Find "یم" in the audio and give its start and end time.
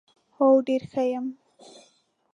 1.11-1.25